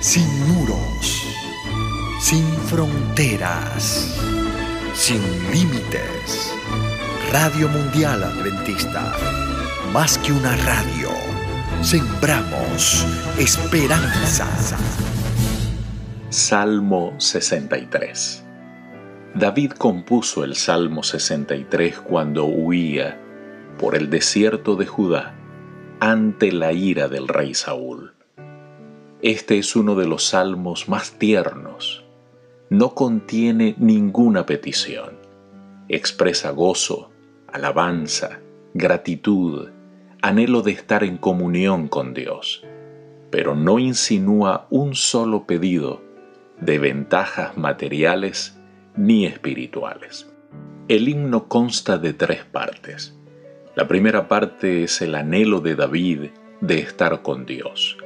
[0.00, 1.26] sin muros,
[2.20, 4.18] sin fronteras,
[4.94, 5.20] sin
[5.52, 6.54] límites.
[7.30, 9.12] Radio Mundial Adventista,
[9.92, 11.10] más que una radio,
[11.82, 13.06] sembramos
[13.38, 14.48] esperanza.
[16.30, 18.44] Salmo 63
[19.34, 23.20] David compuso el Salmo 63 cuando huía
[23.78, 25.34] por el desierto de Judá
[26.00, 28.14] ante la ira del rey Saúl.
[29.22, 32.06] Este es uno de los salmos más tiernos.
[32.70, 35.18] No contiene ninguna petición.
[35.90, 37.10] Expresa gozo,
[37.46, 38.40] alabanza,
[38.72, 39.68] gratitud,
[40.22, 42.64] anhelo de estar en comunión con Dios,
[43.30, 46.00] pero no insinúa un solo pedido
[46.58, 48.58] de ventajas materiales
[48.96, 50.32] ni espirituales.
[50.88, 53.18] El himno consta de tres partes.
[53.74, 56.30] La primera parte es el anhelo de David
[56.62, 57.98] de estar con Dios,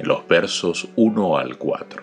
[0.00, 2.02] en los versos 1 al 4.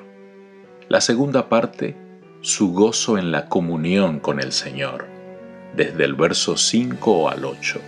[0.88, 1.98] La segunda parte,
[2.42, 5.08] su gozo en la comunión con el Señor,
[5.76, 7.82] desde el verso 5 al 8.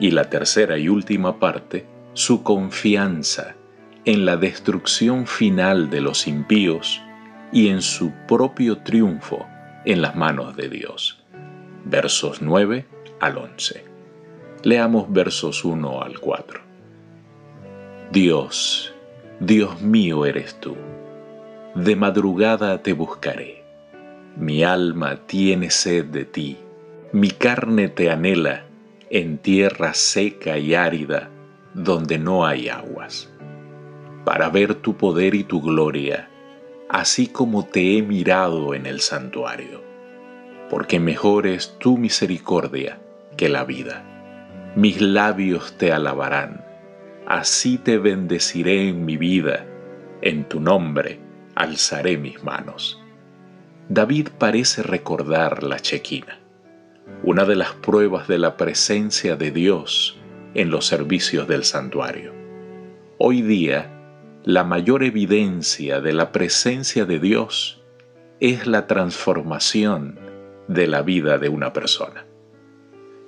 [0.00, 3.54] Y la tercera y última parte, su confianza
[4.04, 7.00] en la destrucción final de los impíos
[7.52, 9.46] y en su propio triunfo
[9.84, 11.22] en las manos de Dios.
[11.84, 12.84] Versos 9
[13.20, 13.84] al 11.
[14.64, 16.60] Leamos versos 1 al 4.
[18.10, 18.92] Dios,
[19.40, 20.76] Dios mío eres tú.
[21.74, 23.64] De madrugada te buscaré.
[24.36, 26.58] Mi alma tiene sed de ti.
[27.12, 28.64] Mi carne te anhela
[29.10, 31.30] en tierra seca y árida
[31.74, 33.28] donde no hay aguas.
[34.24, 36.28] Para ver tu poder y tu gloria,
[36.88, 39.82] así como te he mirado en el santuario.
[40.68, 43.00] Porque mejor es tu misericordia
[43.36, 44.04] que la vida
[44.76, 46.64] mis labios te alabarán.
[47.26, 49.66] Así te bendeciré en mi vida,
[50.22, 51.20] en tu nombre
[51.54, 53.00] alzaré mis manos.
[53.88, 56.38] David parece recordar la chequina,
[57.22, 60.18] una de las pruebas de la presencia de Dios
[60.54, 62.32] en los servicios del santuario.
[63.18, 63.90] Hoy día,
[64.44, 67.82] la mayor evidencia de la presencia de Dios
[68.40, 70.18] es la transformación
[70.66, 72.24] de la vida de una persona.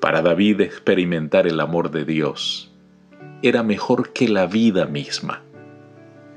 [0.00, 2.71] Para David experimentar el amor de Dios
[3.42, 5.42] era mejor que la vida misma,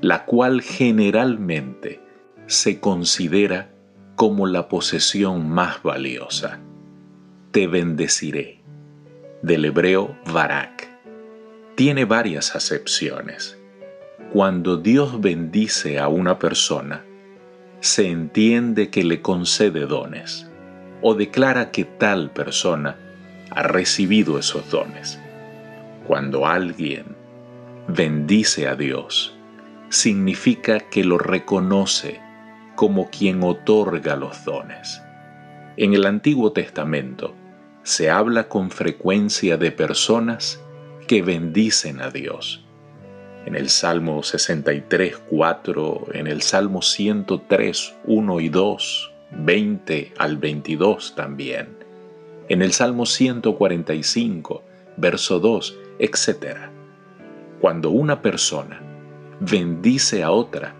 [0.00, 2.00] la cual generalmente
[2.46, 3.70] se considera
[4.16, 6.58] como la posesión más valiosa.
[7.52, 8.60] Te bendeciré.
[9.42, 10.88] Del hebreo Barak.
[11.76, 13.58] Tiene varias acepciones.
[14.32, 17.04] Cuando Dios bendice a una persona,
[17.80, 20.46] se entiende que le concede dones
[21.02, 22.96] o declara que tal persona
[23.50, 25.20] ha recibido esos dones.
[26.06, 27.16] Cuando alguien
[27.88, 29.34] bendice a Dios,
[29.88, 32.20] significa que lo reconoce
[32.74, 35.00] como quien otorga los dones.
[35.76, 37.34] En el Antiguo Testamento
[37.82, 40.60] se habla con frecuencia de personas
[41.06, 42.64] que bendicen a Dios.
[43.44, 51.14] En el Salmo 63, 4, en el Salmo 103, 1 y 2, 20 al 22
[51.14, 51.86] también
[52.48, 54.62] en el Salmo 145,
[54.96, 56.70] verso 2, etc.
[57.60, 58.80] Cuando una persona
[59.40, 60.74] bendice a otra,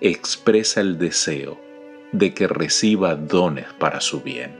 [0.00, 1.60] expresa el deseo
[2.12, 4.56] de que reciba dones para su bien.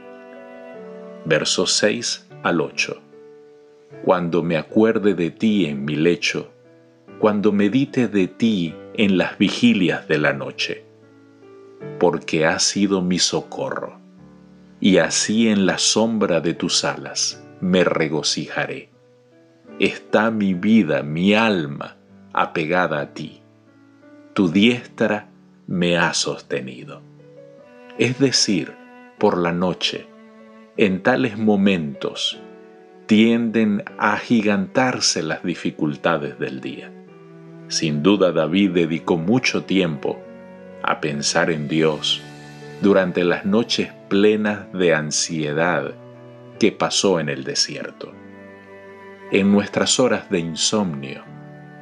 [1.25, 3.01] Versos 6 al 8.
[4.03, 6.51] Cuando me acuerde de ti en mi lecho,
[7.19, 10.83] cuando medite de ti en las vigilias de la noche,
[11.99, 13.99] porque has sido mi socorro
[14.79, 18.92] y así en la sombra de tus alas me regocijaré.
[19.79, 21.97] Está mi vida, mi alma,
[22.31, 23.41] apegada a ti.
[24.33, 25.29] Tu diestra
[25.65, 27.01] me ha sostenido.
[27.97, 28.73] Es decir,
[29.17, 30.05] por la noche,
[30.77, 32.39] en tales momentos,
[33.07, 36.91] tienden a agigantarse las dificultades del día.
[37.67, 40.19] Sin duda David dedicó mucho tiempo
[40.83, 42.21] a pensar en Dios
[42.81, 45.95] durante las noches plenas de ansiedad
[46.59, 48.11] que pasó en el desierto.
[49.33, 51.23] En nuestras horas de insomnio,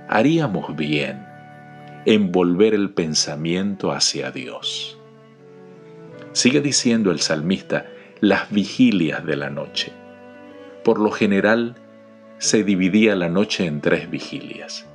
[0.08, 1.28] haríamos bien
[2.06, 4.98] en volver el pensamiento hacia Dios.
[6.32, 7.88] Sigue diciendo el salmista
[8.22, 9.92] las vigilias de la noche.
[10.86, 11.76] Por lo general,
[12.38, 14.88] se dividía la noche en tres vigilias.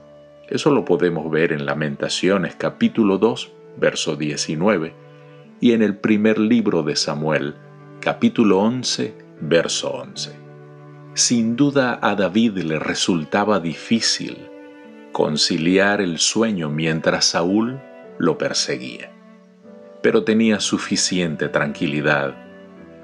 [0.48, 4.94] Eso lo podemos ver en Lamentaciones capítulo 2, verso 19,
[5.60, 7.54] y en el primer libro de Samuel,
[8.00, 10.45] capítulo 11, verso 11.
[11.16, 14.36] Sin duda a David le resultaba difícil
[15.12, 17.80] conciliar el sueño mientras Saúl
[18.18, 19.10] lo perseguía,
[20.02, 22.34] pero tenía suficiente tranquilidad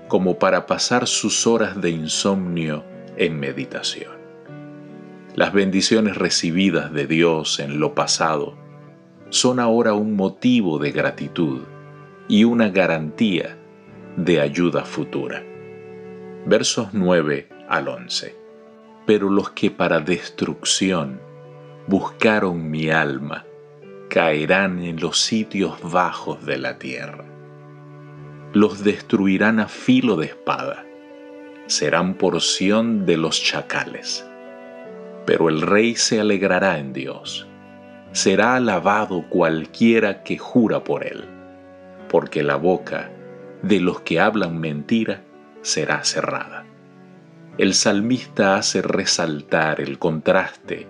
[0.08, 2.84] como para pasar sus horas de insomnio
[3.16, 4.12] en meditación.
[5.34, 8.58] Las bendiciones recibidas de Dios en lo pasado
[9.30, 11.62] son ahora un motivo de gratitud
[12.28, 13.56] y una garantía
[14.18, 15.42] de ayuda futura.
[16.44, 18.36] Versos 9 al 11.
[19.06, 21.20] Pero los que para destrucción
[21.86, 23.46] buscaron mi alma,
[24.10, 27.24] caerán en los sitios bajos de la tierra.
[28.52, 30.84] Los destruirán a filo de espada,
[31.66, 34.26] serán porción de los chacales.
[35.24, 37.48] Pero el rey se alegrará en Dios,
[38.12, 41.24] será alabado cualquiera que jura por él,
[42.10, 43.10] porque la boca
[43.62, 45.22] de los que hablan mentira
[45.62, 46.66] será cerrada.
[47.58, 50.86] El salmista hace resaltar el contraste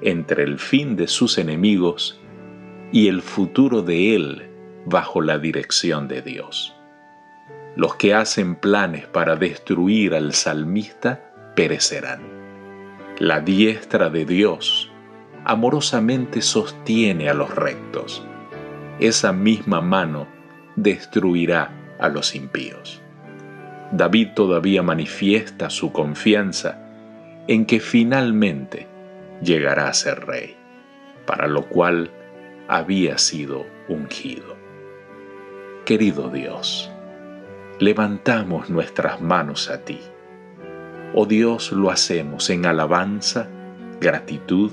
[0.00, 2.20] entre el fin de sus enemigos
[2.90, 4.50] y el futuro de él
[4.84, 6.74] bajo la dirección de Dios.
[7.76, 12.20] Los que hacen planes para destruir al salmista perecerán.
[13.18, 14.90] La diestra de Dios
[15.44, 18.26] amorosamente sostiene a los rectos.
[18.98, 20.26] Esa misma mano
[20.74, 21.70] destruirá
[22.00, 23.01] a los impíos.
[23.92, 26.78] David todavía manifiesta su confianza
[27.46, 28.86] en que finalmente
[29.42, 30.56] llegará a ser rey,
[31.26, 32.10] para lo cual
[32.68, 34.56] había sido ungido.
[35.84, 36.90] Querido Dios,
[37.80, 40.00] levantamos nuestras manos a ti.
[41.12, 43.48] Oh Dios, lo hacemos en alabanza,
[44.00, 44.72] gratitud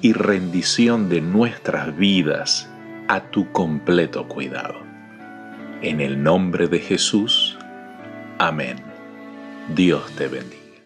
[0.00, 2.70] y rendición de nuestras vidas
[3.08, 4.76] a tu completo cuidado.
[5.82, 7.58] En el nombre de Jesús,
[8.38, 8.76] amén.
[9.74, 10.63] Dios te bendiga.